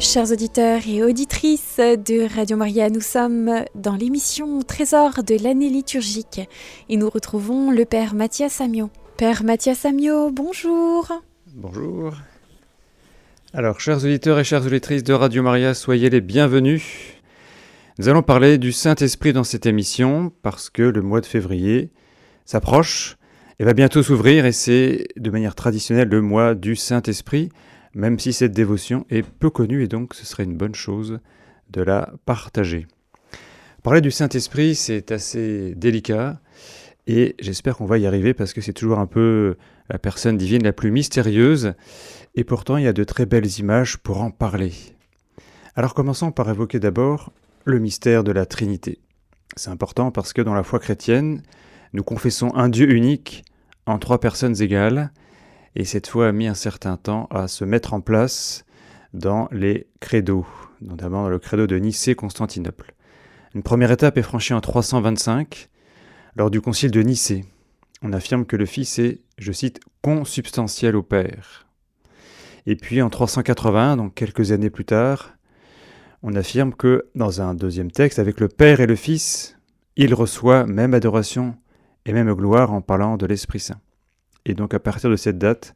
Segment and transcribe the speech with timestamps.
[0.00, 2.88] chers auditeurs et auditrices de Radio Maria.
[2.88, 6.40] Nous sommes dans l'émission Trésor de l'année liturgique
[6.88, 8.88] et nous retrouvons le Père Mathias Amiot.
[9.18, 11.12] Père Mathias Amiot, bonjour.
[11.54, 12.14] Bonjour.
[13.52, 16.82] Alors, chers auditeurs et chères auditrices de Radio Maria, soyez les bienvenus.
[17.98, 21.90] Nous allons parler du Saint-Esprit dans cette émission parce que le mois de février
[22.46, 23.18] s'approche
[23.58, 27.50] et va bientôt s'ouvrir et c'est de manière traditionnelle le mois du Saint-Esprit
[27.94, 31.20] même si cette dévotion est peu connue et donc ce serait une bonne chose
[31.70, 32.86] de la partager.
[33.82, 36.40] Parler du Saint-Esprit, c'est assez délicat
[37.06, 39.56] et j'espère qu'on va y arriver parce que c'est toujours un peu
[39.88, 41.74] la personne divine la plus mystérieuse
[42.34, 44.72] et pourtant il y a de très belles images pour en parler.
[45.74, 47.32] Alors commençons par évoquer d'abord
[47.64, 49.00] le mystère de la Trinité.
[49.56, 51.42] C'est important parce que dans la foi chrétienne,
[51.92, 53.44] nous confessons un Dieu unique
[53.86, 55.10] en trois personnes égales
[55.76, 58.64] et cette foi a mis un certain temps à se mettre en place
[59.14, 60.46] dans les credos,
[60.80, 62.94] notamment dans le credo de Nicée-Constantinople.
[63.54, 65.68] Une première étape est franchie en 325,
[66.36, 67.44] lors du concile de Nicée.
[68.02, 71.66] On affirme que le Fils est, je cite, consubstantiel au Père.
[72.66, 75.34] Et puis en 380, donc quelques années plus tard,
[76.22, 79.56] on affirme que dans un deuxième texte, avec le Père et le Fils,
[79.96, 81.56] il reçoit même adoration
[82.06, 83.80] et même gloire en parlant de l'Esprit Saint.
[84.44, 85.74] Et donc à partir de cette date,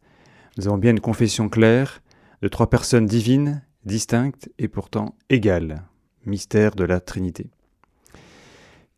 [0.57, 2.03] nous avons bien une confession claire
[2.43, 5.85] de trois personnes divines, distinctes et pourtant égales,
[6.27, 7.51] mystère de la Trinité.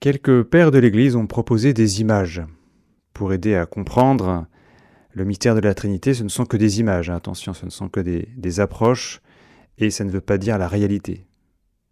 [0.00, 2.42] Quelques pères de l'Église ont proposé des images
[3.14, 4.46] pour aider à comprendre
[5.12, 6.12] le mystère de la Trinité.
[6.12, 7.16] Ce ne sont que des images, hein.
[7.16, 9.20] attention, ce ne sont que des, des approches
[9.78, 11.26] et ça ne veut pas dire la réalité.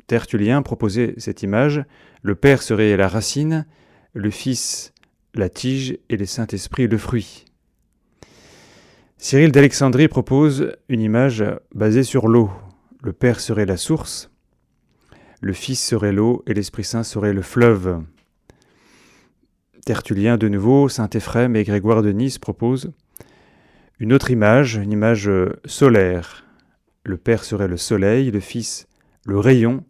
[0.06, 1.83] Tertullien proposait cette image,
[2.22, 3.67] le Père serait la racine,
[4.12, 4.92] le Fils
[5.34, 7.44] la tige et le Saint-Esprit le fruit.
[9.27, 11.42] Cyril d'Alexandrie propose une image
[11.75, 12.50] basée sur l'eau.
[13.03, 14.30] Le Père serait la source,
[15.41, 18.02] le Fils serait l'eau et l'Esprit Saint serait le fleuve.
[19.86, 22.92] Tertullien de nouveau, Saint Éphrem et Grégoire de Nice proposent
[23.98, 25.30] une autre image, une image
[25.64, 26.45] solaire.
[27.02, 28.89] Le Père serait le soleil, le Fils
[29.24, 29.86] le rayon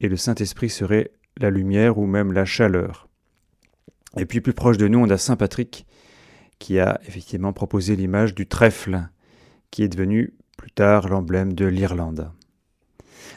[0.00, 3.08] et le Saint-Esprit serait la lumière ou même la chaleur.
[4.16, 5.84] Et puis plus proche de nous, on a Saint Patrick
[6.58, 9.08] qui a effectivement proposé l'image du trèfle,
[9.70, 12.30] qui est devenu plus tard l'emblème de l'Irlande.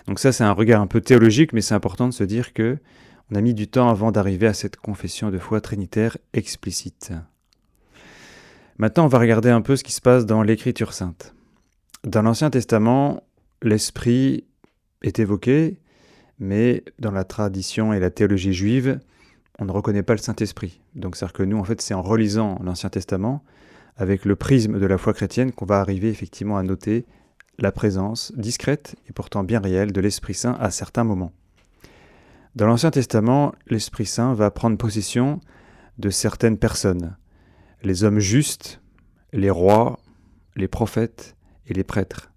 [0.07, 2.77] Donc ça, c'est un regard un peu théologique, mais c'est important de se dire que
[3.31, 7.13] on a mis du temps avant d'arriver à cette confession de foi trinitaire explicite.
[8.77, 11.33] Maintenant, on va regarder un peu ce qui se passe dans l'Écriture sainte.
[12.03, 13.23] Dans l'Ancien Testament,
[13.61, 14.45] l'Esprit
[15.03, 15.77] est évoqué,
[16.39, 18.99] mais dans la tradition et la théologie juive,
[19.59, 20.81] on ne reconnaît pas le Saint-Esprit.
[20.95, 23.43] Donc c'est-à-dire que nous, en fait, c'est en relisant l'Ancien Testament,
[23.97, 27.05] avec le prisme de la foi chrétienne, qu'on va arriver effectivement à noter
[27.59, 31.33] la présence discrète et pourtant bien réelle de l'Esprit Saint à certains moments.
[32.55, 35.39] Dans l'Ancien Testament, l'Esprit Saint va prendre possession
[35.97, 37.15] de certaines personnes,
[37.83, 38.81] les hommes justes,
[39.31, 39.99] les rois,
[40.55, 41.35] les prophètes
[41.67, 42.31] et les prêtres.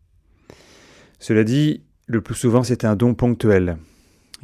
[1.19, 3.79] Cela dit, le plus souvent c'est un don ponctuel,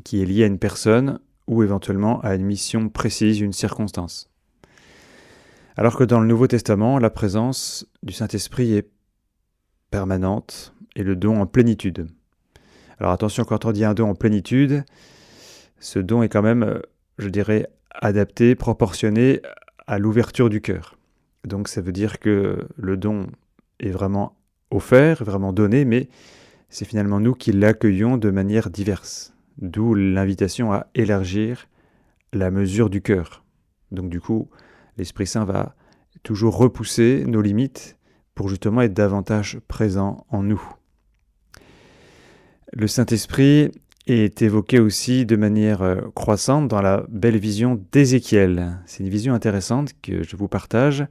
[0.03, 4.31] qui est lié à une personne ou éventuellement à une mission précise, une circonstance.
[5.77, 8.91] Alors que dans le Nouveau Testament, la présence du Saint-Esprit est
[9.91, 12.07] permanente et le don en plénitude.
[12.99, 14.85] Alors attention, quand on dit un don en plénitude,
[15.79, 16.81] ce don est quand même,
[17.19, 19.41] je dirais, adapté, proportionné
[19.87, 20.99] à l'ouverture du cœur.
[21.45, 23.29] Donc ça veut dire que le don
[23.79, 24.37] est vraiment
[24.71, 26.09] offert, vraiment donné, mais
[26.69, 29.35] c'est finalement nous qui l'accueillons de manière diverse.
[29.59, 31.69] D'où l'invitation à élargir
[32.33, 33.45] la mesure du cœur.
[33.91, 34.49] Donc du coup,
[34.97, 35.75] l'Esprit Saint va
[36.23, 37.99] toujours repousser nos limites
[38.35, 40.63] pour justement être davantage présent en nous.
[42.73, 43.71] Le Saint-Esprit
[44.07, 48.79] est évoqué aussi de manière euh, croissante dans la belle vision d'Ézéchiel.
[48.87, 51.05] C'est une vision intéressante que je vous partage.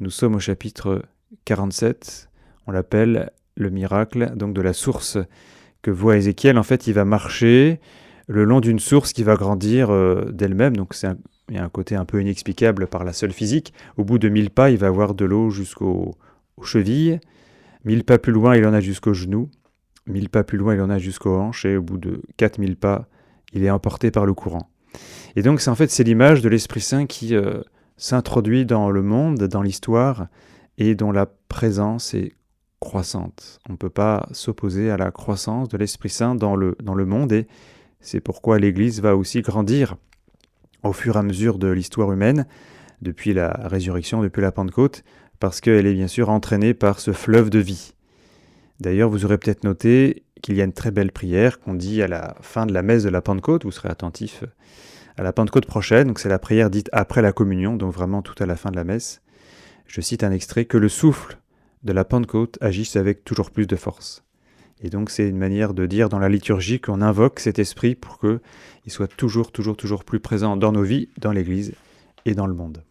[0.00, 1.02] Nous sommes au chapitre
[1.44, 2.28] 47.
[2.66, 5.18] On l'appelle le miracle donc de la source
[5.82, 7.80] que voit Ézéchiel, en fait, il va marcher
[8.26, 10.76] le long d'une source qui va grandir euh, d'elle-même.
[10.76, 11.08] Donc, c'est
[11.48, 13.72] il y a un côté un peu inexplicable par la seule physique.
[13.96, 16.14] Au bout de 1000 pas, il va avoir de l'eau jusqu'aux
[16.62, 17.20] chevilles.
[17.84, 19.50] 1000 pas plus loin, il en a jusqu'aux genoux.
[20.06, 21.64] 1000 pas plus loin, il en a jusqu'aux hanches.
[21.64, 23.08] Et au bout de 4000 pas,
[23.54, 24.68] il est emporté par le courant.
[25.36, 27.62] Et donc, c'est en fait c'est l'image de l'Esprit Saint qui euh,
[27.96, 30.26] s'introduit dans le monde, dans l'histoire,
[30.76, 32.32] et dont la présence est
[32.80, 33.60] croissante.
[33.68, 37.06] On ne peut pas s'opposer à la croissance de l'Esprit Saint dans le, dans le
[37.06, 37.46] monde et
[38.00, 39.96] c'est pourquoi l'Église va aussi grandir
[40.82, 42.46] au fur et à mesure de l'histoire humaine,
[43.02, 45.02] depuis la résurrection, depuis la Pentecôte,
[45.40, 47.94] parce qu'elle est bien sûr entraînée par ce fleuve de vie.
[48.80, 52.08] D'ailleurs, vous aurez peut-être noté, qu'il y a une très belle prière qu'on dit à
[52.08, 53.64] la fin de la messe de la Pentecôte.
[53.64, 54.44] Vous serez attentif
[55.16, 56.08] à la Pentecôte prochaine.
[56.08, 58.76] Donc c'est la prière dite après la communion, donc vraiment tout à la fin de
[58.76, 59.20] la messe.
[59.86, 61.38] Je cite un extrait que le souffle
[61.88, 64.22] de la Pentecôte agisse avec toujours plus de force.
[64.82, 68.18] Et donc c'est une manière de dire dans la liturgie qu'on invoque cet esprit pour
[68.18, 68.40] qu'il
[68.88, 71.72] soit toujours, toujours, toujours plus présent dans nos vies, dans l'Église
[72.26, 72.84] et dans le monde.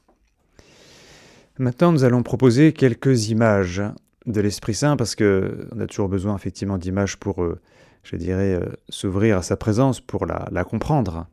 [1.60, 3.84] Maintenant, nous allons proposer quelques images
[4.26, 7.60] de l'Esprit Saint parce qu'on a toujours besoin effectivement d'images pour, euh,
[8.02, 11.28] je dirais, euh, s'ouvrir à sa présence, pour la, la comprendre.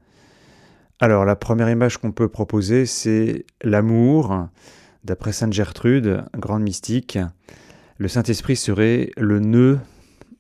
[1.01, 4.49] Alors, la première image qu'on peut proposer, c'est l'amour.
[5.05, 7.19] D'après Sainte Gertrude, grande mystique,
[7.99, 9.79] le Saint-Esprit serait le nœud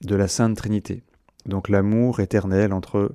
[0.00, 1.02] de la Sainte Trinité.
[1.44, 3.14] Donc l'amour éternel entre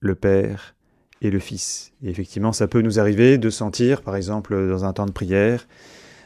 [0.00, 0.74] le Père
[1.22, 1.94] et le Fils.
[2.02, 5.66] Et effectivement, ça peut nous arriver de sentir, par exemple, dans un temps de prière,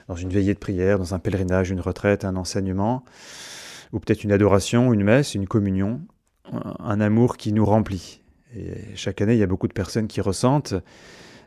[0.08, 3.04] dans une veillée de prière, dans un pèlerinage, une retraite, un enseignement,
[3.92, 6.00] ou peut-être une adoration, une messe, une communion,
[6.80, 8.20] un amour qui nous remplit.
[8.56, 10.74] Et chaque année, il y a beaucoup de personnes qui ressentent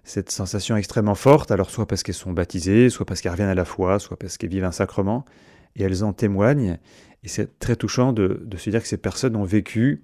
[0.09, 3.53] cette sensation extrêmement forte, alors soit parce qu'elles sont baptisées, soit parce qu'elles reviennent à
[3.53, 5.23] la foi, soit parce qu'elles vivent un sacrement,
[5.75, 6.79] et elles en témoignent.
[7.23, 10.03] Et c'est très touchant de, se dire que ces personnes ont vécu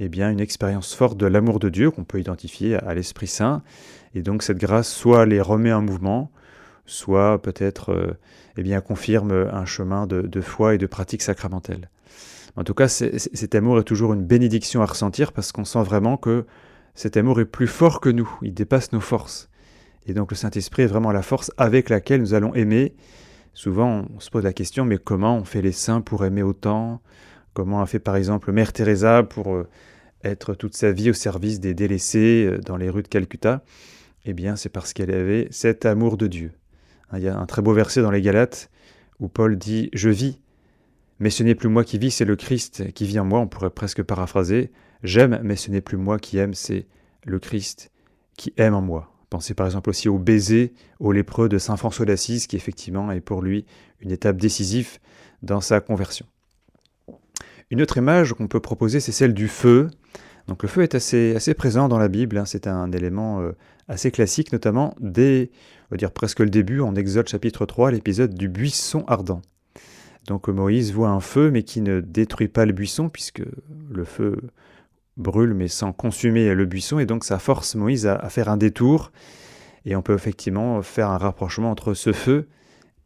[0.00, 3.62] eh bien, une expérience forte de l'amour de Dieu qu'on peut identifier à, l'Esprit Saint.
[4.14, 6.30] Et donc cette grâce soit les remet en mouvement,
[6.84, 8.18] soit peut-être euh,
[8.58, 11.88] eh bien, confirme un chemin de, foi et de pratique sacramentelle.
[12.56, 16.18] En tout cas, cet amour est toujours une bénédiction à ressentir parce qu'on sent vraiment
[16.18, 16.44] que
[16.98, 19.50] cet amour est plus fort que nous, il dépasse nos forces.
[20.08, 22.96] Et donc le Saint-Esprit est vraiment la force avec laquelle nous allons aimer
[23.54, 27.00] Souvent, on se pose la question, mais comment on fait les saints pour aimer autant?
[27.54, 29.68] Comment a fait par exemple Mère Teresa pour euh,
[30.24, 33.62] être toute sa vie au service des délaissés euh, dans les rues de Calcutta?
[34.24, 36.50] Eh bien, c'est parce qu'elle avait cet amour de Dieu.
[37.12, 38.70] Hein, il y a un très beau verset dans les Galates
[39.20, 40.40] où Paul dit Je vis,
[41.20, 43.38] mais ce n'est plus moi qui vis, c'est le Christ qui vit en moi.
[43.38, 44.72] On pourrait presque paraphraser
[45.02, 46.86] J'aime, mais ce n'est plus moi qui aime, c'est
[47.24, 47.90] le Christ
[48.36, 49.12] qui aime en moi.
[49.30, 53.20] Pensez par exemple aussi au baiser au lépreux de Saint François d'Assise, qui effectivement est
[53.20, 53.66] pour lui
[54.00, 54.98] une étape décisive
[55.42, 56.26] dans sa conversion.
[57.70, 59.90] Une autre image qu'on peut proposer, c'est celle du feu.
[60.46, 62.46] Donc le feu est assez, présent dans la Bible, hein.
[62.46, 63.52] c'est un élément euh,
[63.86, 65.50] assez classique, notamment dès,
[65.90, 69.42] on va dire presque le début, en Exode chapitre 3, l'épisode du buisson ardent.
[70.26, 73.42] Donc Moïse voit un feu, mais qui ne détruit pas le buisson, puisque
[73.90, 74.40] le feu
[75.18, 79.12] brûle mais sans consumer le buisson, et donc ça force Moïse à, faire un détour,
[79.84, 82.48] et on peut effectivement faire un rapprochement entre ce feu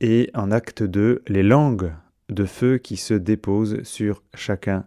[0.00, 1.92] et un acte de les langues
[2.28, 4.84] de feu qui se déposent sur chacun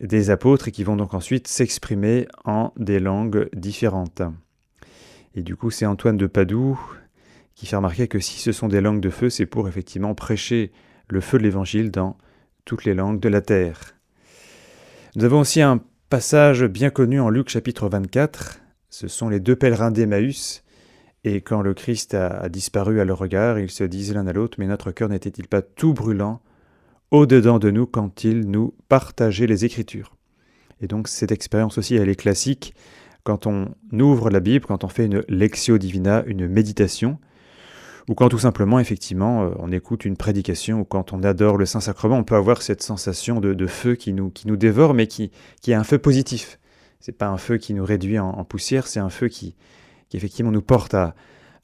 [0.00, 4.22] des apôtres et qui vont donc ensuite s'exprimer en des langues différentes.
[5.34, 6.78] Et du coup, c'est Antoine de Padoue
[7.54, 10.70] qui fait remarquer que si ce sont des langues de feu, c'est pour effectivement prêcher
[11.08, 12.16] le feu de l'évangile dans
[12.64, 13.96] toutes les langues de la terre.
[15.16, 19.56] Nous avons aussi un Passage bien connu en Luc chapitre 24, ce sont les deux
[19.56, 20.64] pèlerins d'Emmaüs,
[21.24, 24.56] et quand le Christ a, disparu à leur regard, ils se disent l'un à l'autre,
[24.58, 26.40] mais notre cœur n'était-il pas tout brûlant
[27.10, 30.16] au-dedans de nous quand il nous partageait les Écritures?
[30.80, 32.74] Et donc cette expérience aussi, elle est classique.
[33.22, 37.18] Quand on ouvre la Bible, quand on fait une lectio divina, une méditation,
[38.08, 41.66] ou quand tout simplement, effectivement, euh, on écoute une prédication, ou quand on adore le
[41.66, 45.30] Saint-Sacrement, on peut avoir cette sensation de, feu qui nous, qui nous dévore, mais qui,
[45.60, 46.58] qui est un feu positif.
[47.00, 49.54] C'est pas un feu qui nous réduit en, poussière, c'est un feu qui,
[50.08, 51.14] qui effectivement nous porte à,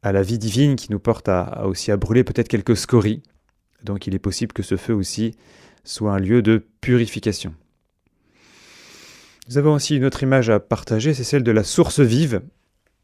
[0.02, 3.22] à la vie divine, qui nous porte à, aussi à brûler peut-être quelques scories.
[3.82, 5.34] Donc il est possible que ce feu aussi
[5.82, 7.54] soit un lieu de purification.
[9.48, 12.42] Nous avons aussi une autre image à partager, c'est celle de la source vive.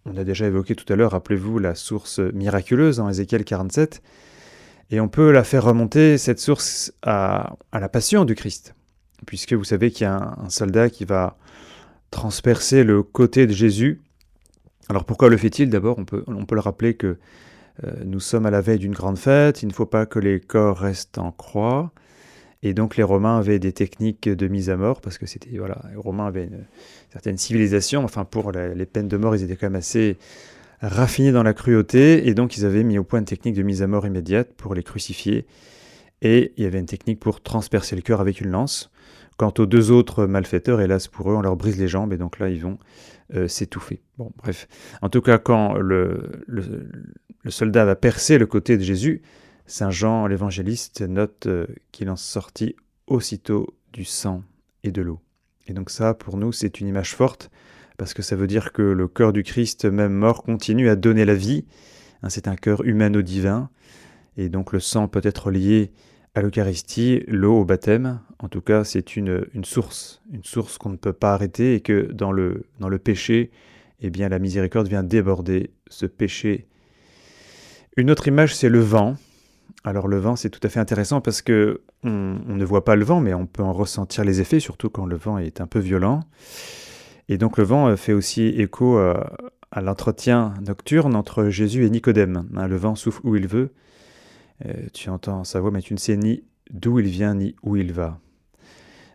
[0.06, 4.02] On a déjà évoqué tout à l'heure, rappelez-vous, la source miraculeuse dans Ézéchiel 47.
[4.90, 8.74] Et on peut la faire remonter, cette source, à, la passion du Christ.
[9.26, 11.36] Puisque vous savez qu'il y a un, soldat qui va
[12.10, 14.00] transpercer le côté de Jésus.
[14.88, 15.70] Alors pourquoi le fait-il?
[15.70, 17.18] D'abord, on peut, on peut le rappeler que
[17.84, 20.40] euh, nous sommes à la veille d'une grande fête, il ne faut pas que les
[20.40, 21.92] corps restent en croix.
[22.62, 25.82] Et donc les Romains avaient des techniques de mise à mort, parce que c'était, voilà,
[25.90, 26.64] les Romains avaient une
[27.10, 30.18] certaine civilisation, enfin pour les peines de mort, ils étaient quand même assez
[30.82, 33.82] raffinés dans la cruauté, et donc ils avaient mis au point une technique de mise
[33.82, 35.46] à mort immédiate pour les crucifier,
[36.22, 38.90] et il y avait une technique pour transpercer le cœur avec une lance.
[39.38, 42.38] Quant aux deux autres malfaiteurs, hélas pour eux, on leur brise les jambes, et donc
[42.38, 42.78] là, ils vont
[43.34, 44.02] euh, s'étouffer.
[44.18, 44.68] Bon, bref.
[45.00, 49.22] En tout cas, quand le, le soldat va percer le côté de Jésus,
[49.70, 52.74] Saint Jean l'évangéliste note euh, qu'il en sortit
[53.06, 54.42] aussitôt du sang
[54.82, 55.20] et de l'eau.
[55.68, 57.52] Et donc ça, pour nous, c'est une image forte,
[57.96, 61.24] parce que ça veut dire que le cœur du Christ, même mort, continue à donner
[61.24, 61.66] la vie.
[62.22, 63.70] Hein, c'est un cœur humain au divin,
[64.36, 65.92] et donc le sang peut être lié
[66.34, 70.90] à l'Eucharistie, l'eau au baptême, en tout cas, c'est une, une, source, une source qu'on
[70.90, 73.52] ne peut pas arrêter et que dans le, dans le péché,
[74.00, 76.66] eh bien, la miséricorde vient déborder ce péché.
[77.96, 79.16] Une autre image, c'est le vent.
[79.84, 83.04] Alors le vent, c'est tout à fait intéressant parce que on, ne voit pas le
[83.04, 85.78] vent, mais on peut en ressentir les effets, surtout quand le vent est un peu
[85.78, 86.20] violent.
[87.28, 89.30] Et donc le vent fait aussi écho à,
[89.70, 92.48] à l'entretien nocturne entre Jésus et Nicodème.
[92.56, 93.72] Hein, le vent souffle où il veut,
[94.66, 97.76] euh, tu entends sa voix, mais tu ne sais ni d'où il vient ni où
[97.76, 98.18] il va.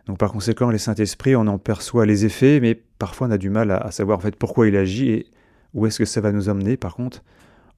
[0.06, 3.50] Donc par conséquent, les Saint-Esprit, on en perçoit les effets, mais parfois on a du
[3.50, 5.26] mal à, savoir en fait pourquoi il agit et
[5.74, 6.76] où est-ce que ça va nous emmener.
[6.76, 7.22] Par contre,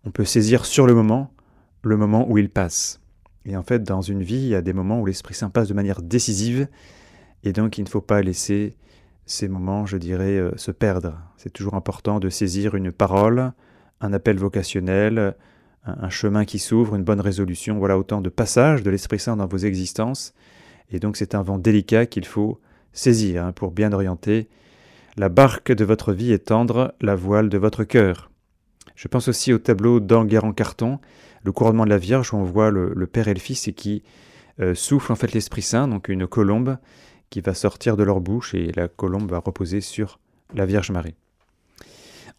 [0.04, 1.32] on peut saisir sur le moment
[1.82, 3.00] le moment où il passe.
[3.44, 5.68] Et en fait, dans une vie, il y a des moments où l'Esprit Saint passe
[5.68, 6.68] de manière décisive,
[7.44, 8.76] et donc il ne faut pas laisser
[9.26, 11.14] ces moments, je dirais, euh, se perdre.
[11.36, 13.52] C'est toujours important de saisir une parole,
[14.00, 15.34] un appel vocationnel,
[15.84, 17.78] un, chemin qui s'ouvre, une bonne résolution.
[17.78, 20.34] Voilà autant de passages de l'Esprit Saint dans vos existences.
[20.90, 22.60] Et donc c'est un vent délicat qu'il faut
[22.92, 24.48] saisir hein, pour bien orienter.
[25.16, 28.30] La barque de votre vie est tendre, la voile de votre cœur.
[28.94, 30.98] Je pense aussi au tableau d'Anguer en carton,
[31.48, 34.02] le couronnement de la Vierge, où on voit le, Père et le Fils et qui
[34.60, 36.76] euh, souffle en fait l'Esprit Saint, donc une colombe
[37.30, 40.20] qui va sortir de leur bouche et la colombe va reposer sur
[40.54, 41.14] la Vierge Marie.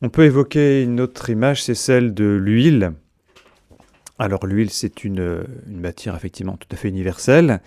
[0.04, 2.94] On peut évoquer une autre image, c'est celle de l'huile.
[4.20, 7.62] Alors l'huile, c'est une, matière effectivement tout à fait universelle.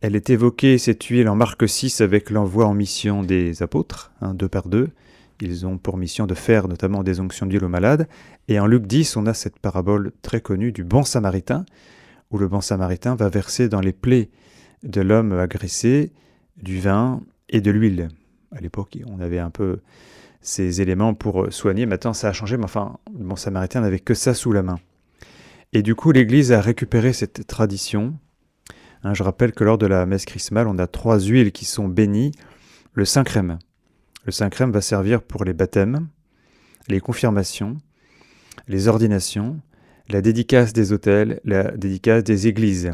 [0.00, 4.32] Elle est évoquée, cette huile, en Marc 6 avec l'envoi en mission des apôtres, hein,
[4.32, 4.88] deux par deux.
[5.42, 8.08] Ils ont pour mission de faire notamment des onctions d'huile aux malades.
[8.50, 11.64] Et en Luc 10, on a cette parabole très connue du bon samaritain,
[12.32, 14.28] où le bon samaritain va verser dans les plaies
[14.82, 16.12] de l'homme agressé
[16.56, 18.08] du vin et de l'huile.
[18.50, 19.78] À l'époque, on avait un peu
[20.40, 21.86] ces éléments pour soigner.
[21.86, 24.80] Maintenant, ça a changé, mais enfin, le bon samaritain n'avait que ça sous la main.
[25.72, 28.18] Et du coup, l'Église a récupéré cette tradition.
[29.04, 31.86] Hein, je rappelle que lors de la messe chrismale, on a trois huiles qui sont
[31.86, 32.32] bénies.
[32.94, 33.60] Le saint crème.
[34.24, 36.08] Le saint crème va servir pour les baptêmes,
[36.88, 37.76] les confirmations,
[38.68, 39.60] les ordinations,
[40.08, 42.92] la dédicace des hôtels, la dédicace des églises.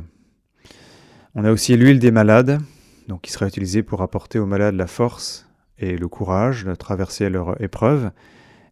[1.35, 2.61] On a aussi l'huile des malades,
[3.09, 5.47] donc qui sera utilisée pour apporter aux malades la force
[5.79, 8.11] et le courage de traverser leur épreuve.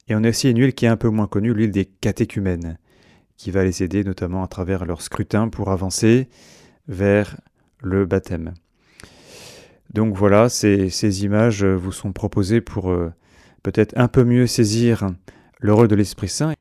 [0.08, 2.78] Et on a aussi une huile qui est un peu moins connue, l'huile des catéchumènes,
[3.36, 6.28] qui va les aider notamment à travers leur scrutin pour avancer
[6.88, 7.40] vers
[7.80, 8.54] le baptême.
[9.92, 13.12] Donc voilà, ces, images vous sont proposées pour euh,
[13.62, 15.08] peut-être un peu mieux saisir
[15.60, 16.53] le rôle de l'Esprit Saint.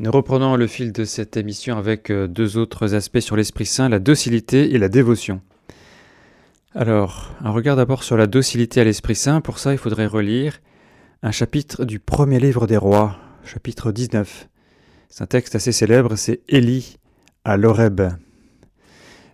[0.00, 3.90] Nous reprenons le fil de cette émission avec euh, deux autres aspects sur l'Esprit Saint,
[3.90, 5.42] la docilité et la dévotion.
[6.74, 9.42] Alors, un regard d'abord sur la docilité à l'Esprit Saint.
[9.42, 10.62] Pour ça, il faudrait relire
[11.22, 14.48] un chapitre du premier livre des rois, chapitre 19.
[15.10, 16.96] C'est un texte assez célèbre, c'est Élie
[17.44, 18.00] à l'Oreb.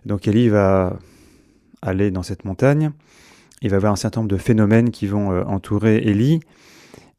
[0.05, 0.99] Donc Élie va
[1.81, 2.91] aller dans cette montagne,
[3.61, 6.41] il va voir un certain nombre de phénomènes qui vont euh, entourer Élie,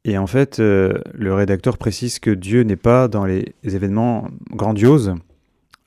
[0.08, 5.14] et en fait, euh, le rédacteur précise que Dieu n'est pas dans les événements grandioses,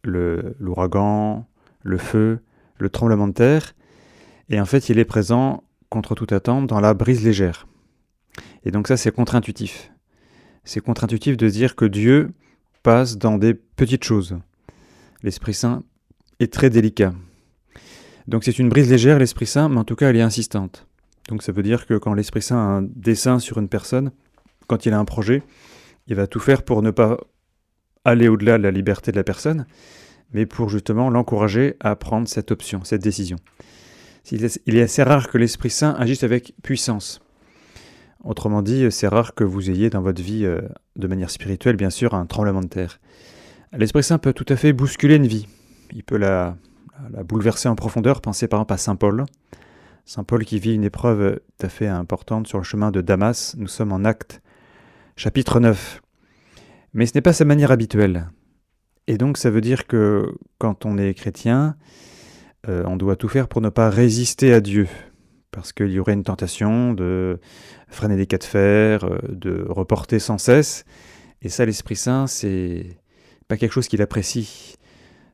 [0.03, 1.47] l'ouragan,
[1.81, 2.37] le, feu,
[2.77, 3.73] le tremblement de terre,
[4.49, 7.65] et en fait, il est présent, contre toute attente, dans la brise légère.
[8.63, 9.91] Et donc ça, c'est contre-intuitif.
[10.65, 12.29] C'est contre-intuitif de dire que Dieu
[12.83, 14.37] passe dans des petites choses.
[15.23, 15.81] L'Esprit Saint
[16.39, 17.15] est très délicat.
[18.27, 20.85] Donc c'est une brise légère, l'Esprit Saint, mais en tout cas elle est insistante.
[21.29, 24.11] Donc ça veut dire que quand l'Esprit Saint a un dessin sur une personne,
[24.67, 25.43] quand il a un projet,
[26.07, 27.17] il va tout faire pour ne pas
[28.05, 29.65] aller au-delà de la liberté de la personne,
[30.33, 33.37] mais pour justement l'encourager à prendre cette option, cette décision.
[34.31, 37.21] Il est assez rare que l'Esprit Saint agisse avec puissance.
[38.23, 40.61] Autrement dit, c'est rare que vous ayez dans votre vie, euh,
[40.95, 42.99] de manière spirituelle bien sûr, un tremblement de terre.
[43.73, 45.47] L'Esprit Saint peut tout à fait bousculer une vie.
[45.93, 46.55] Il peut la,
[47.25, 48.21] bouleverser en profondeur.
[48.21, 49.25] Pensez par exemple à Saint Paul.
[50.05, 53.55] Saint Paul qui vit une épreuve tout à fait importante sur le chemin de Damas.
[53.58, 54.41] Nous sommes en acte
[55.15, 56.01] chapitre 9.
[56.93, 58.29] Mais ce n'est pas sa manière habituelle.
[59.08, 61.75] Et donc ça veut dire que quand on est chrétien,
[62.67, 64.88] euh, on doit tout faire pour ne pas résister à Dieu
[65.51, 67.39] parce qu'il y aurait une tentation de
[67.89, 70.86] freiner des cas de fer, euh, de reporter sans cesse.
[71.41, 72.98] Et ça, l'Esprit Saint, c'est
[73.48, 74.75] pas quelque chose qu'il apprécie.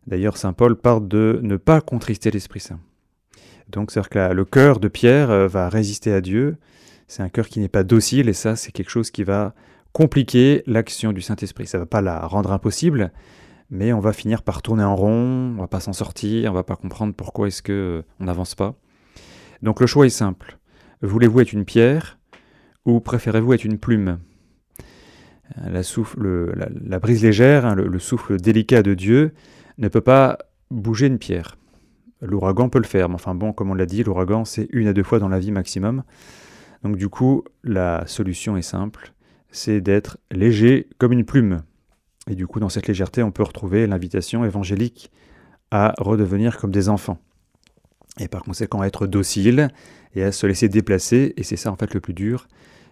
[0.07, 2.79] D'ailleurs, Saint Paul parle de ne pas contrister l'Esprit Saint.
[3.69, 6.57] Donc, c'est-à-dire que le cœur de Pierre euh, va résister à Dieu.
[7.07, 9.53] C'est un cœur qui n'est pas docile, et ça, c'est quelque chose qui va
[9.93, 11.67] compliquer l'action du Saint-Esprit.
[11.67, 13.11] Ça ne va pas la rendre impossible,
[13.69, 16.63] mais on va finir par tourner en rond, on va pas s'en sortir, on va
[16.63, 18.75] pas comprendre pourquoi est-ce que euh, on n'avance pas.
[19.61, 20.57] Donc le choix est simple.
[21.01, 22.19] Voulez-vous être une pierre
[22.85, 24.19] ou préférez-vous être une plume?
[25.65, 29.33] La, souffle, la, brise légère, hein, le, souffle délicat de Dieu,
[29.77, 30.37] ne peut pas
[30.71, 31.57] bouger une pierre.
[32.21, 34.93] L'ouragan peut le faire, mais enfin bon, comme on l'a dit, l'ouragan c'est une à
[34.93, 36.03] deux fois dans la vie maximum.
[36.83, 39.13] Donc du coup, la solution est simple,
[39.51, 41.61] c'est d'être léger comme une plume.
[42.29, 45.11] Et du coup, dans cette légèreté, on peut retrouver l'invitation évangélique
[45.71, 47.19] à redevenir comme des enfants.
[48.19, 49.69] Et par conséquent, à être docile
[50.15, 51.33] et à se laisser déplacer.
[51.37, 52.47] Et c'est ça, en fait, le plus dur.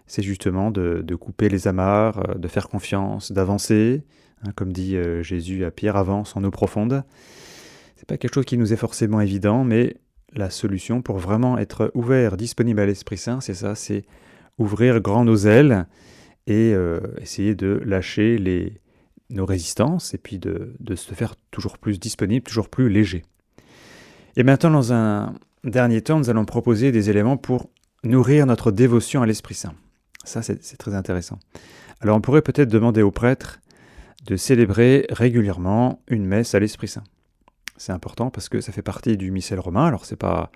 [0.07, 4.03] C'est justement de, couper les amarres, euh, de faire confiance, d'avancer.
[4.43, 7.03] Hein, comme dit euh, Jésus à Pierre, avance en eau profonde.
[7.95, 9.95] C'est pas quelque chose qui nous est forcément évident, mais
[10.33, 14.03] la solution pour vraiment être ouvert, disponible à l'Esprit Saint, c'est ça, c'est
[14.57, 15.87] ouvrir grand nos ailes
[16.47, 18.37] et euh, essayer de lâcher
[19.29, 23.23] nos résistances et puis de, se faire toujours plus disponible, toujours plus léger.
[24.35, 25.33] Et maintenant, dans un
[25.63, 27.69] dernier temps, nous allons proposer des éléments pour
[28.03, 29.73] nourrir notre dévotion à l'Esprit Saint.
[30.25, 31.39] Ça, c'est très intéressant.
[32.01, 33.59] Alors, on pourrait peut-être demander aux prêtres
[34.25, 37.03] de célébrer régulièrement une messe à l'Esprit Saint.
[37.77, 39.85] C'est important parce que ça fait partie du missel romain.
[39.85, 40.51] Alors, c'est pas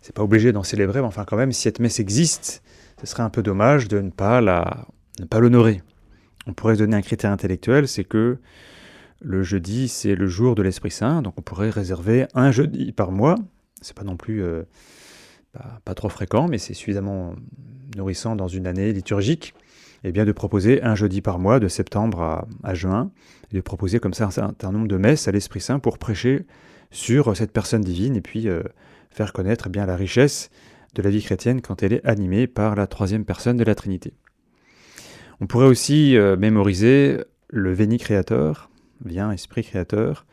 [0.00, 2.62] c'est pas obligé d'en célébrer, mais enfin quand même, si cette messe existe,
[3.00, 4.86] ce serait un peu dommage de ne pas la
[5.20, 5.82] ne pas l'honorer
[6.46, 8.38] on pourrait se donner un critère intellectuel, c'est que
[9.20, 13.12] le jeudi, c'est le jour de l'Esprit Saint, donc on pourrait réserver un jeudi par
[13.12, 13.36] mois.
[13.80, 14.62] C'est pas non plus euh,
[15.84, 17.34] pas, trop fréquent, mais c'est suffisamment
[17.96, 19.54] nourrissant dans une année liturgique.
[20.04, 23.10] Et bien de proposer un jeudi par mois, de septembre à, juin,
[23.52, 26.46] et de proposer comme ça un certain nombre de messes à l'Esprit Saint pour prêcher
[26.90, 28.62] sur cette personne divine et puis euh,
[29.10, 30.50] faire connaître bien la richesse
[30.94, 34.12] de la vie chrétienne quand elle est animée par la troisième personne de la Trinité.
[35.40, 37.18] On pourrait aussi euh, mémoriser
[37.48, 38.70] le Veni Creator,
[39.04, 40.26] bien Esprit Créateur,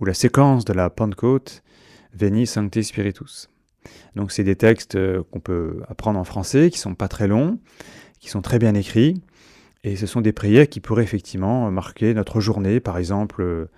[0.00, 1.62] ou la séquence de la Pentecôte,
[2.14, 3.50] Veni Sancte Spiritus.
[4.16, 7.58] Donc c'est des textes euh, qu'on peut apprendre en français, qui sont pas très longs,
[8.20, 9.20] qui sont très bien écrits,
[9.82, 13.70] et ce sont des prières qui pourraient effectivement marquer notre journée, par exemple euh,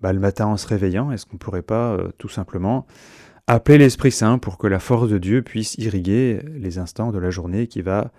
[0.00, 1.12] bah, le matin en se réveillant.
[1.12, 2.86] Est-ce qu'on ne pourrait pas tout simplement
[3.46, 7.30] appeler l'Esprit Saint pour que la force de Dieu puisse irriguer les instants de la
[7.30, 8.10] journée qui va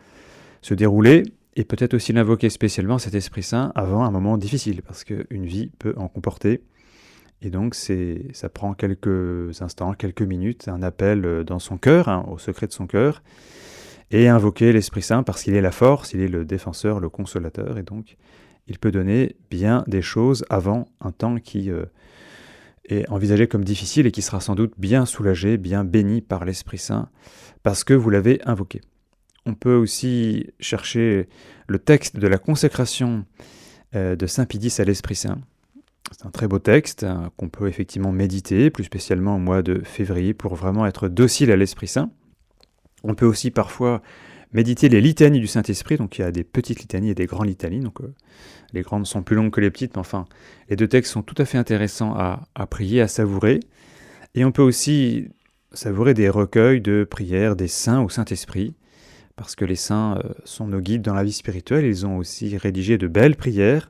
[0.62, 1.24] se dérouler
[1.56, 5.72] et peut-être aussi l'invoquer spécialement cet Esprit Saint avant un moment difficile, parce qu'une vie
[5.80, 6.62] peut en comporter.
[7.42, 12.38] Et donc ça prend quelques instants, quelques minutes, un appel dans son cœur, hein, au
[12.38, 13.24] secret de son cœur,
[14.12, 17.78] et invoquer l'Esprit Saint parce qu'il est la force, il est le défenseur, le consolateur,
[17.78, 18.18] et donc
[18.68, 21.86] il peut donner bien des choses avant un temps qui euh,
[22.90, 26.78] est envisagé comme difficile et qui sera sans doute bien soulagé, bien béni par l'Esprit
[26.78, 27.10] Saint,
[27.64, 28.82] parce que vous l'avez invoqué.
[29.46, 31.28] On peut aussi chercher
[31.68, 33.26] le texte de la consécration
[33.96, 35.40] euh, de Saint Pidis à l'Esprit Saint.
[36.12, 39.82] C'est un très beau texte hein, qu'on peut effectivement méditer, plus spécialement au mois de
[39.84, 42.12] février, pour vraiment être docile à l'Esprit Saint.
[43.04, 44.02] On peut aussi parfois
[44.54, 47.48] méditer les litanies du Saint-Esprit, donc il y a des petites litanies et des grandes
[47.48, 48.14] litanies, donc euh,
[48.74, 50.26] les grandes sont plus longues que les petites, mais enfin,
[50.70, 53.60] les deux textes sont tout à fait intéressants à, prier, à savourer.
[54.36, 55.30] Et on peut aussi
[55.74, 58.76] savourer des recueils de prières des saints au Saint-Esprit,
[59.36, 62.58] parce que les saints euh, sont nos guides dans la vie spirituelle, ils ont aussi
[62.58, 63.88] rédigé de belles prières,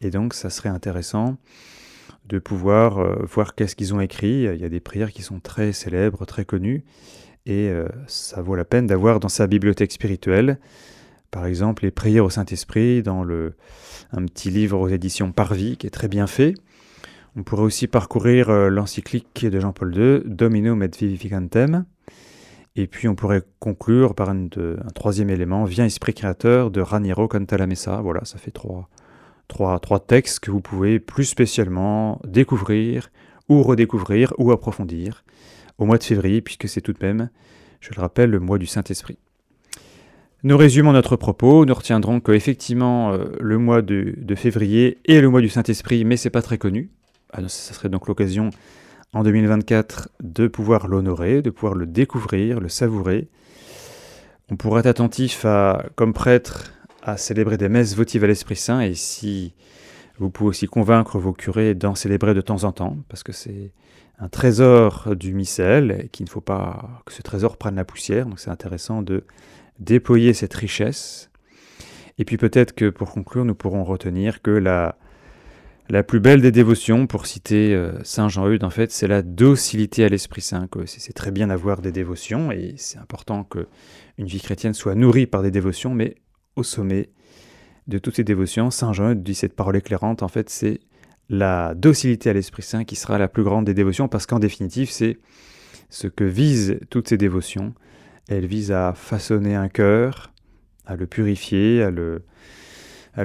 [0.00, 1.36] et donc ça serait intéressant
[2.26, 4.44] de pouvoir euh, voir qu'est-ce qu'ils ont écrit.
[4.44, 6.84] Il y a des prières qui sont très célèbres, très connues,
[7.46, 10.58] et euh, ça vaut la peine d'avoir dans sa bibliothèque spirituelle,
[11.30, 13.54] par exemple, les prières au Saint-Esprit dans le,
[14.12, 16.54] un petit livre aux éditions Parvis qui est très bien fait.
[17.36, 21.84] On pourrait aussi parcourir l'encyclique de Jean-Paul II, Domino et Vivificantem,
[22.76, 24.48] et puis on pourrait conclure par un,
[24.94, 28.00] troisième élément, Viens Esprit Créateur de Raniero Cantalamessa.
[28.00, 28.88] Voilà, ça fait trois,
[29.46, 33.10] trois, trois textes que vous pouvez plus spécialement découvrir
[33.48, 35.24] ou redécouvrir ou approfondir
[35.78, 37.30] au mois de février, puisque c'est tout de même,
[37.80, 39.18] je le rappelle, le mois du Saint-Esprit.
[40.42, 45.40] Nous résumons notre propos, nous retiendrons qu'effectivement euh, le mois de, février est le mois
[45.40, 46.90] du Saint-Esprit, mais c'est pas très connu.
[47.32, 48.50] Ah, ça serait donc l'occasion
[49.14, 53.28] en 2024 de pouvoir l'honorer, de pouvoir le découvrir, le savourer.
[54.50, 58.80] On pourra être attentif à, comme prêtre à célébrer des messes votives à l'Esprit Saint
[58.82, 59.54] et si
[60.18, 63.72] vous pouvez aussi convaincre vos curés d'en célébrer de temps en temps parce que c'est
[64.18, 68.26] un trésor du missel et qu'il ne faut pas que ce trésor prenne la poussière.
[68.26, 69.24] Donc c'est intéressant de
[69.78, 71.30] déployer cette richesse.
[72.18, 74.96] Et puis peut-être que pour conclure, nous pourrons retenir que la,
[75.88, 80.04] la plus belle des dévotions, pour citer euh, Saint Jean-Eudes, en fait, c'est la docilité
[80.04, 80.68] à l'Esprit Saint.
[80.86, 83.66] C'est très bien d'avoir des dévotions et c'est important que
[84.16, 86.14] une vie chrétienne soit nourrie par des dévotions, mais
[86.56, 87.10] au sommet
[87.88, 90.80] de toutes ces dévotions, Saint Jean-Eudes dit cette parole éclairante, en fait, c'est
[91.28, 94.90] la docilité à l'Esprit Saint qui sera la plus grande des dévotions, parce qu'en définitive,
[94.90, 95.18] c'est
[95.88, 97.74] ce que visent toutes ces dévotions.
[98.28, 100.32] Elles visent à façonner un cœur,
[100.86, 102.22] à le purifier, à le,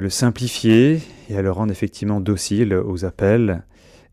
[0.08, 3.64] simplifier et à le rendre effectivement docile aux appels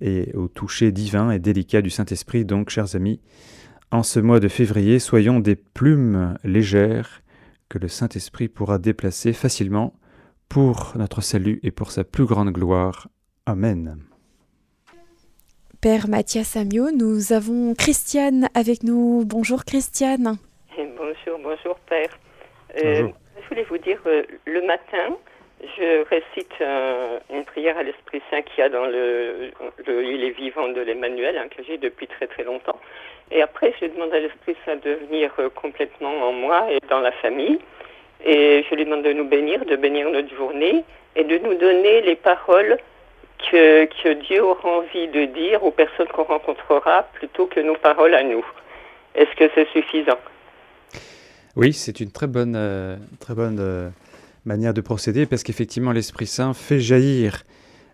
[0.02, 2.46] et au toucher divin et délicat du Saint-Esprit.
[2.46, 3.22] Donc, chers amis,
[3.92, 7.22] en ce mois de février, soyons des plumes légères
[7.70, 9.94] que le Saint-Esprit pourra déplacer facilement
[10.50, 13.10] pour notre salut et pour sa plus grande gloire.
[13.48, 13.96] Amen.
[15.82, 19.24] Père Mathias Samio, nous avons Christiane avec nous.
[19.26, 20.36] Bonjour Christiane.
[20.76, 22.10] Bonjour, bonjour Père.
[22.84, 23.08] Euh,
[23.42, 25.16] je voulais vous dire, euh, le matin,
[25.62, 26.52] je récite
[27.34, 29.52] une prière à l'Esprit Saint qu'il y a dans le,
[29.86, 32.80] le Il est vivant de l'Emmanuel, hein, que j'ai depuis très très longtemps.
[33.32, 37.00] Et après, je demande à l'Esprit Saint de venir euh, complètement en moi et dans
[37.00, 37.60] la famille.
[38.26, 40.84] Et je lui demande de nous bénir, de bénir notre journée
[41.16, 42.78] et de nous donner les paroles
[43.38, 48.24] que, Dieu aura envie de dire aux personnes qu'on rencontrera plutôt que nos paroles à
[48.24, 48.46] nous.
[49.16, 50.20] Est-ce que c'est suffisant?
[51.56, 53.90] Oui, c'est une très bonne, euh, très bonne euh,
[54.46, 57.44] manière de procéder parce qu'effectivement l'Esprit Saint fait jaillir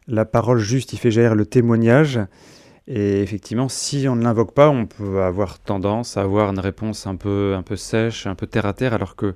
[0.08, 2.20] la parole juste, il fait jaillir le témoignage.
[2.88, 7.08] Et effectivement, si on ne l'invoque pas, on peut avoir tendance à avoir une réponse
[7.08, 9.36] un peu, un peu sèche, un peu terre à terre, alors que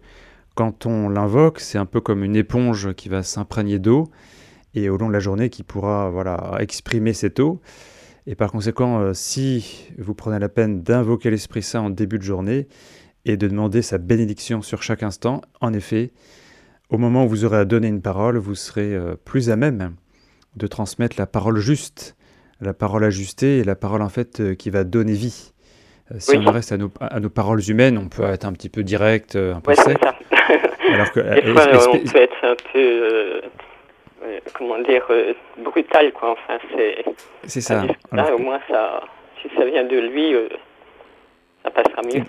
[0.55, 4.09] quand on l'invoque, c'est un peu comme une éponge qui va s'imprégner d'eau
[4.73, 7.61] et au long de la journée qui pourra voilà, exprimer cette eau.
[8.27, 12.23] Et par conséquent, euh, si vous prenez la peine d'invoquer l'Esprit Saint en début de
[12.23, 12.67] journée
[13.23, 16.11] et de demander sa bénédiction sur chaque instant, en effet,
[16.89, 19.95] au moment où vous aurez à donner une parole, vous serez euh, plus à même
[20.57, 22.15] de transmettre la parole juste
[22.59, 25.53] la parole ajustée et la parole en fait euh, qui va donner vie.
[26.17, 28.81] Si on reste à nos, à nos, paroles humaines, on peut être un petit peu
[28.81, 29.97] direct, un peu sec.
[30.91, 31.19] Alors que,
[31.89, 33.41] on peut être un peu,
[34.53, 35.05] comment dire,
[35.57, 36.31] brutal, quoi.
[36.31, 37.05] Enfin, c'est.
[37.43, 37.85] C'est ça.
[38.11, 39.01] Là, au moins, ça,
[39.41, 40.33] si ça vient de lui,
[41.63, 42.23] ça passera mieux.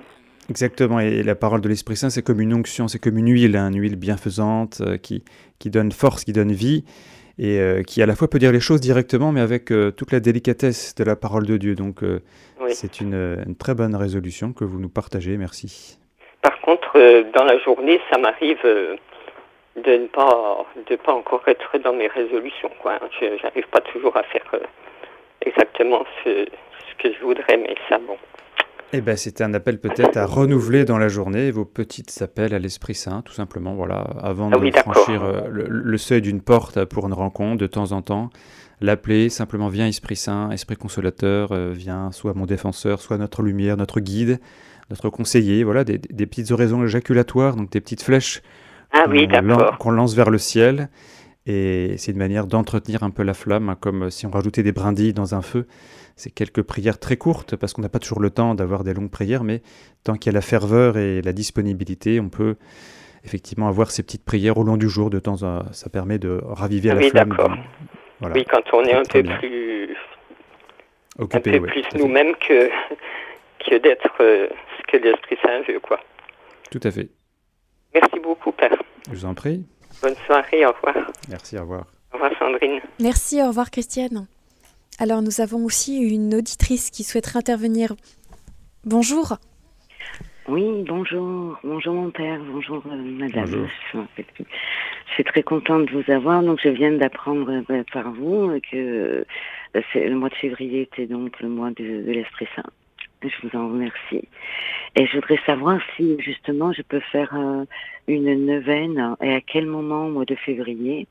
[0.50, 3.54] Exactement, et la parole de l'Esprit Saint, c'est comme une onction, c'est comme une huile,
[3.54, 5.22] hein, une huile bienfaisante qui,
[5.58, 6.84] qui donne force, qui donne vie
[7.38, 10.12] et euh, qui à la fois peut dire les choses directement, mais avec euh, toute
[10.12, 11.74] la délicatesse de la parole de Dieu.
[11.74, 12.20] Donc euh,
[12.68, 15.36] c'est une, très bonne résolution que vous nous partagez.
[15.36, 15.98] Merci.
[16.42, 16.98] Par contre,
[17.34, 18.58] dans la journée, ça m'arrive
[19.78, 22.70] de ne pas de pas encore être dans mes résolutions.
[22.80, 22.98] Quoi.
[23.20, 24.44] Je n'arrive pas toujours à faire
[25.42, 28.16] exactement ce, ce que je voudrais, mais ça, bon.
[28.94, 32.58] Eh ben, c'était un appel peut-être à renouveler dans la journée vos petites appels à
[32.58, 37.06] l'Esprit Saint, tout simplement, voilà, avant ah de franchir euh, le, seuil d'une porte pour
[37.06, 38.30] une rencontre, de temps en temps,
[38.80, 43.76] l'appeler simplement viens Esprit Saint, Esprit consolateur, euh, viens soit mon défenseur, soit notre lumière,
[43.76, 44.40] notre guide,
[44.88, 48.40] notre conseiller, voilà, des, petites oraisons éjaculatoires, donc des petites flèches
[48.92, 49.06] ah
[49.78, 50.88] qu'on lance vers le ciel.
[51.46, 54.72] Et c'est une manière d'entretenir un peu la flamme, hein, comme si on rajoutait des
[54.72, 55.66] brindilles dans un feu.
[56.14, 59.10] C'est quelques prières très courtes, parce qu'on n'a pas toujours le temps d'avoir des longues
[59.10, 59.62] prières, mais
[60.04, 62.56] tant qu'il y a la ferveur et la disponibilité, on peut
[63.24, 65.08] effectivement avoir ces petites prières au long du jour.
[65.08, 67.36] De temps en temps, ça permet de raviver la flamme.
[68.20, 69.96] Oui, quand on est un peu plus
[71.18, 72.68] occupé, un peu plus nous-mêmes que,
[73.66, 76.00] que d'être euh, ce que l'Esprit Saint veut, quoi.
[76.70, 77.08] Tout à fait.
[77.94, 78.76] Merci beaucoup, Père.
[79.08, 79.64] Je vous en prie.
[80.02, 81.10] Bonne soirée, au revoir.
[81.28, 81.86] Merci, au revoir.
[82.12, 82.80] Au revoir Sandrine.
[83.00, 84.26] Merci, au revoir Christiane.
[85.00, 87.94] Alors nous avons aussi une auditrice qui souhaiterait intervenir.
[88.84, 89.36] Bonjour.
[90.48, 91.58] Oui, bonjour.
[91.62, 93.68] Bonjour mon père, bonjour euh, madame.
[93.94, 96.42] Je suis très contente de vous avoir.
[96.42, 99.24] Donc je viens d'apprendre euh, par vous que
[99.74, 102.64] euh, le mois de février était donc le mois de, de l'Esprit Saint.
[103.22, 104.28] Je vous en remercie.
[104.96, 107.36] Et je voudrais savoir si justement je peux faire
[108.06, 111.06] une neuvaine et à quel moment au mois de février?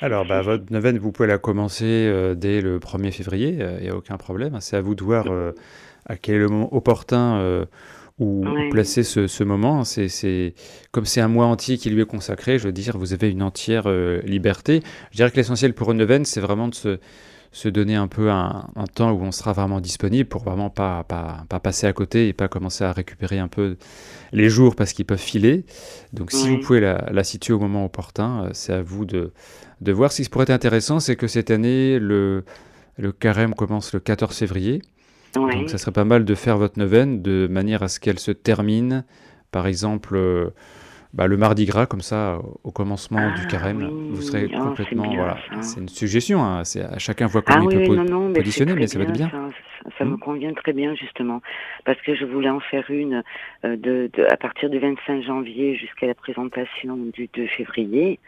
[0.00, 3.80] Alors, bah, votre neuvaine, vous pouvez la commencer euh, dès le 1er février, il euh,
[3.80, 4.56] n'y a aucun problème.
[4.60, 5.52] C'est à vous de voir euh,
[6.06, 7.66] à quel est le moment opportun
[8.20, 9.82] où, placer ce, moment.
[9.84, 10.54] C'est,
[10.92, 13.42] comme c'est un mois entier qui lui est consacré, je veux dire, vous avez une
[13.42, 13.88] entière
[14.24, 14.82] liberté.
[15.10, 16.98] Je dirais que l'essentiel pour une neuvaine, c'est vraiment de se
[17.52, 21.44] se donner un peu un, temps où on sera vraiment disponible pour vraiment pas, pas,
[21.48, 23.76] pas, passer à côté et pas commencer à récupérer un peu
[24.32, 25.64] les jours parce qu'ils peuvent filer.
[26.12, 29.32] Donc si vous pouvez la, la, situer au moment opportun, euh, c'est à vous de,
[29.80, 30.12] de voir.
[30.12, 32.44] Ce qui pourrait être intéressant, c'est que cette année, le,
[32.96, 34.82] le carême commence le 14 février.
[35.34, 38.30] Donc ça serait pas mal de faire votre neuvaine de manière à ce qu'elle se
[38.32, 39.04] termine,
[39.50, 40.52] par exemple...
[41.08, 44.58] Euh, bah, le mardi gras, comme ça, au commencement du ah carême, vous serez oh,
[44.58, 45.14] complètement.
[45.14, 48.86] voilà, c'est une suggestion, hein, c'est à chacun voit comment ah il peut positionner, mais,
[48.86, 49.30] ça va être bien.
[49.96, 50.18] Ça, me hmm.
[50.18, 51.40] convient très bien, justement,
[51.84, 53.22] parce que je voulais en faire une
[53.64, 58.18] euh, de, à partir du 25 janvier jusqu'à la présentation du 2 février.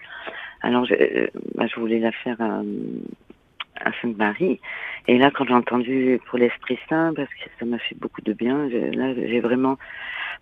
[0.62, 2.62] Alors, je, euh, bah, je voulais la faire à,
[3.76, 4.60] à Sainte-Marie.
[5.08, 8.32] Et là, quand j'ai entendu pour l'Esprit Saint, parce que ça m'a fait beaucoup de
[8.32, 9.78] bien, là, j'ai vraiment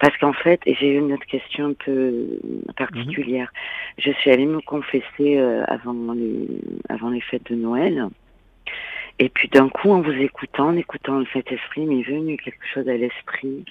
[0.00, 2.38] parce qu'en fait, j'ai une autre question un peu
[2.76, 3.52] particulière.
[3.98, 6.46] Je suis allée me confesser euh, avant les
[6.88, 8.08] avant les fêtes de Noël.
[9.18, 12.88] Et puis d'un coup, en vous écoutant, en écoutant le Saint-Esprit, m'est venu quelque chose
[12.88, 13.64] à l'esprit.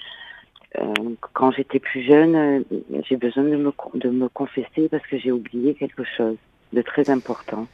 [0.78, 0.92] Euh,
[1.32, 2.60] quand j'étais plus jeune, euh,
[3.08, 6.36] j'ai besoin de me, de me confesser parce que j'ai oublié quelque chose
[6.74, 7.66] de très important.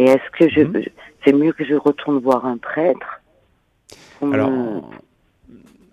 [0.00, 0.82] Et est-ce que je, mhm.
[1.24, 3.20] c'est mieux que je retourne voir un prêtre
[4.22, 4.90] Alors,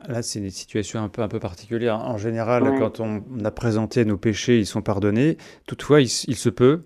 [0.07, 1.99] là, c'est une situation un peu, un peu particulière.
[1.99, 5.37] En général, quand on a présenté nos péchés, ils sont pardonnés.
[5.67, 6.83] Toutefois, il se peut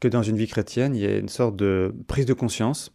[0.00, 2.92] que dans une vie chrétienne, il y ait une sorte de prise de conscience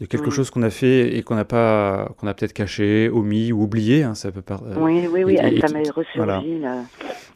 [0.00, 3.52] de quelque chose qu'on a fait et qu'on n'a pas, qu'on a peut-être caché, omis
[3.52, 4.02] ou oublié.
[4.02, 6.84] Hein, ça peut pas, euh, oui, oui, oui, ça m'a ressurgi là.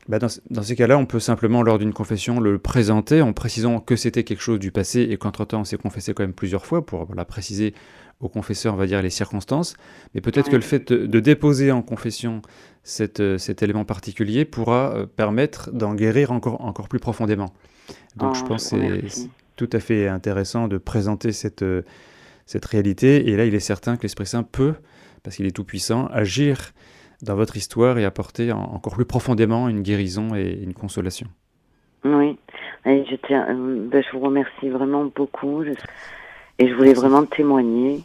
[0.08, 3.80] Bah dans, dans, ces cas-là, on peut simplement, lors d'une confession, le présenter en précisant
[3.80, 6.84] que c'était quelque chose du passé et qu'entre-temps, on s'est confessé quand même plusieurs fois
[6.84, 7.74] pour la préciser
[8.20, 9.76] au confesseur, on va dire, les circonstances.
[10.14, 12.42] Mais peut-être que le fait de, déposer en confession
[12.82, 17.52] cette, euh, cet élément particulier pourra euh, permettre d'en guérir encore, encore plus profondément.
[18.16, 21.64] Donc je ah, pense que c'est tout à fait intéressant de présenter cette,
[22.46, 23.28] cette réalité.
[23.28, 24.74] Et là, il est certain que l'Esprit Saint peut,
[25.22, 26.72] parce qu'il est tout-puissant, agir
[27.22, 31.26] dans votre histoire et apporter encore plus profondément une guérison et une consolation.
[32.04, 32.36] Oui,
[32.84, 35.62] et je, tiens, euh, ben, je vous remercie vraiment beaucoup.
[35.62, 38.02] et je voulais vraiment témoigner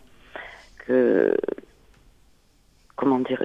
[0.86, 1.36] que,
[2.95, 3.43] comment dire,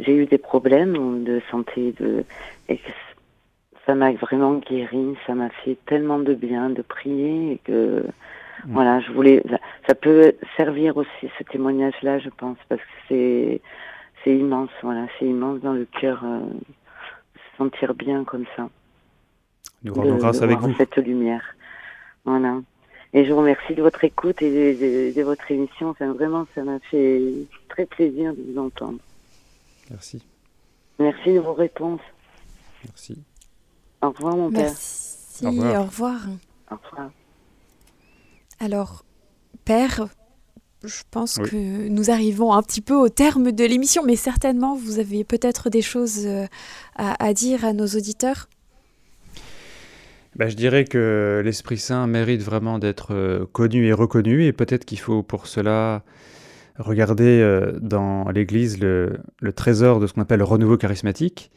[0.00, 2.24] j'ai eu des problèmes de santé de,
[2.68, 2.90] et que
[3.84, 8.04] ça m'a vraiment guéri, ça m'a fait tellement de bien de prier et que
[8.64, 8.72] Mm.
[8.72, 9.42] Voilà, je voulais.
[9.86, 13.60] Ça peut servir aussi ce témoignage-là, je pense, parce que c'est
[14.24, 14.70] c'est immense.
[14.82, 16.40] Voilà, c'est immense dans le cœur, euh,
[17.34, 18.68] se sentir bien comme ça.
[19.82, 20.74] Nous rendons grâce avec vous.
[20.76, 21.54] Cette lumière.
[22.24, 22.60] Voilà.
[23.14, 25.88] Et je vous remercie de votre écoute et de, votre émission.
[25.90, 27.22] Enfin, vraiment, ça m'a fait
[27.68, 28.98] très plaisir de vous entendre.
[29.90, 30.22] Merci.
[30.98, 32.02] Merci de vos réponses.
[32.84, 33.18] Merci.
[34.02, 34.64] Au revoir, mon père.
[34.64, 35.46] Merci.
[35.46, 35.80] Au revoir.
[35.80, 36.20] Au revoir.
[36.70, 37.10] Au revoir.
[38.60, 39.04] Alors,
[39.64, 40.08] Père,
[40.84, 44.98] je pense que nous arrivons un petit peu au terme de l'émission, mais certainement vous
[44.98, 46.46] avez peut-être des choses euh,
[46.96, 48.48] à, dire à nos auditeurs.
[50.36, 54.84] Bah, je dirais que l'Esprit Saint mérite vraiment d'être euh, connu et reconnu, et peut-être
[54.84, 56.04] qu'il faut pour cela
[56.78, 59.18] regarder euh, dans l'Église le,
[59.54, 61.50] trésor de ce qu'on appelle le renouveau charismatique.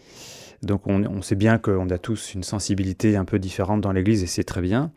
[0.63, 4.23] Donc on, on sait bien qu'on a tous une sensibilité un peu différente dans l'Église,
[4.23, 4.91] et c'est très bien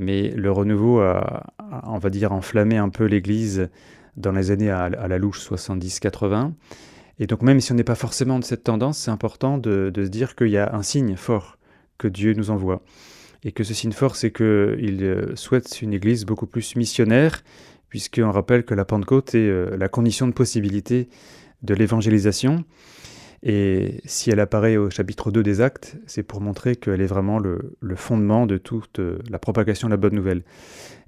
[0.00, 1.44] mais le renouveau a,
[1.84, 3.68] on va dire, enflammé un peu l'Église
[4.16, 6.52] dans les années à, la louche 70-80.
[7.18, 10.08] Et donc même si on n'est pas forcément de cette tendance, c'est important de, se
[10.08, 11.58] dire qu'il y a un signe fort
[11.98, 12.82] que Dieu nous envoie.
[13.44, 17.42] Et que ce signe fort, c'est qu'il euh, souhaite une Église beaucoup plus missionnaire,
[17.90, 21.08] puisqu'on rappelle que la Pentecôte est euh, la condition de possibilité
[21.62, 22.64] de l'évangélisation.
[23.42, 27.38] Et si elle apparaît au chapitre 2 des Actes, c'est pour montrer qu'elle est vraiment
[27.38, 30.42] le, fondement de toute euh, la propagation de la bonne nouvelle.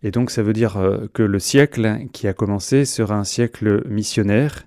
[0.02, 3.86] Et donc ça veut dire euh, que le siècle qui a commencé sera un siècle
[3.86, 4.64] missionnaire.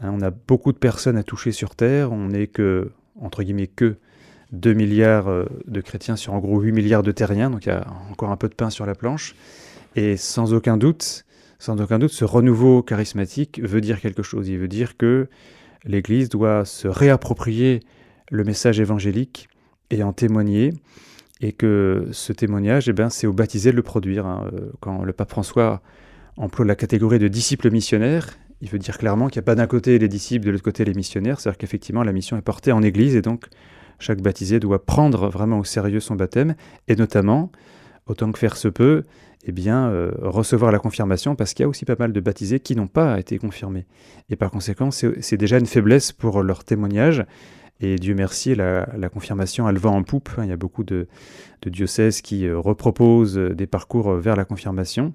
[0.00, 3.66] Hein, on a beaucoup de personnes à toucher sur Terre, on n'est que, entre guillemets,
[3.66, 3.96] que
[4.52, 7.72] 2 milliards euh, de chrétiens sur en gros 8 milliards de terriens, donc il y
[7.72, 9.34] a encore un peu de pain sur la planche.
[9.94, 11.26] Et sans aucun doute,
[11.58, 14.48] sans aucun doute, ce renouveau charismatique veut dire quelque chose.
[14.48, 15.28] Il veut dire que
[15.84, 17.80] l'Église doit se réapproprier
[18.30, 19.48] le message évangélique
[19.90, 20.74] et en témoigner,
[21.40, 24.26] et que ce témoignage, eh ben, c'est aux baptisés de le produire.
[24.26, 24.50] Hein.
[24.52, 25.82] Euh, quand le pape François
[26.36, 28.26] emploie la catégorie de disciples missionnaires,
[28.60, 30.84] il veut dire clairement qu'il n'y a pas d'un côté les disciples, de l'autre côté
[30.84, 33.46] les missionnaires, c'est-à-dire qu'effectivement la mission est portée en Église, et donc
[33.98, 36.54] chaque baptisé doit prendre vraiment au sérieux son baptême,
[36.88, 37.52] et notamment,
[38.06, 39.04] autant que faire se peut,
[39.48, 42.60] eh bien, euh, recevoir la confirmation, parce qu'il y a aussi pas mal de baptisés
[42.60, 43.86] qui n'ont pas été confirmés.
[44.28, 47.24] Et par conséquent, c'est déjà une faiblesse pour leur témoignage.
[47.80, 50.30] Et Dieu merci, la, confirmation a le vent en poupe.
[50.38, 51.06] Il y a beaucoup de,
[51.64, 55.14] diocèses qui euh, reproposent des parcours vers la confirmation.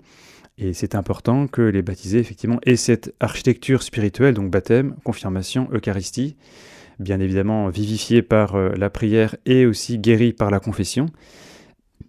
[0.57, 6.37] Et c'est important que les baptisés, effectivement, aient cette architecture spirituelle, donc baptême, confirmation, Eucharistie,
[6.99, 11.07] bien évidemment vivifiée par euh, la prière et aussi guérie par la confession.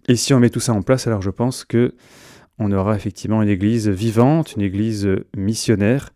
[0.07, 1.93] Et si on met tout ça en place, alors je pense que
[2.57, 6.11] on aura effectivement une église vivante, une église missionnaire.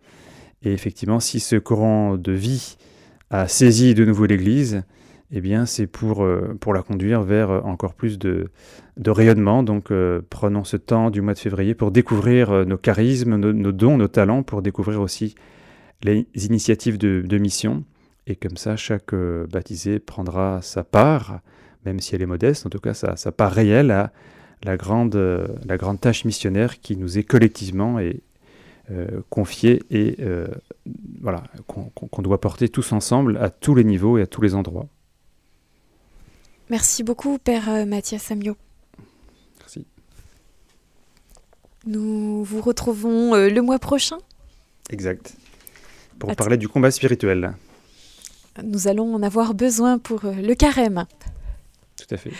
[0.63, 2.77] Et effectivement, si ce courant de vie
[3.29, 4.83] a saisi de nouveau l'église,
[5.31, 8.49] eh bien, c'est pour, euh, pour la conduire vers encore plus de,
[8.97, 9.63] de rayonnement.
[9.63, 13.71] Donc, euh, prenons ce temps du mois de février pour découvrir euh, nos charismes, nos,
[13.71, 15.35] dons, nos talents, pour découvrir aussi
[16.03, 17.83] les initiatives de, de mission.
[18.25, 19.13] Et comme ça, chaque
[19.51, 21.41] baptisé prendra sa part
[21.85, 24.11] même si elle est modeste, en tout cas, ça, ça part réel à
[24.63, 25.15] la grande,
[25.65, 28.21] la grande tâche missionnaire qui nous est collectivement et,
[28.91, 30.47] euh, confiée et euh,
[31.21, 34.87] voilà, qu'on doit porter tous ensemble à tous les niveaux et à tous les endroits.
[36.71, 38.57] Merci beaucoup, Père euh, Mathias Samio.
[39.59, 39.85] Merci.
[41.85, 44.17] Nous vous retrouvons euh, le mois prochain.
[44.89, 45.35] Exact.
[46.17, 47.53] Pour parler du combat spirituel.
[48.63, 51.05] Nous allons en avoir besoin pour le carême.
[52.07, 52.31] Tout à fait.